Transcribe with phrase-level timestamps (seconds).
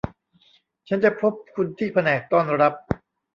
[0.87, 2.73] ฉันจะพบคุณที่แผนกต้อนรับ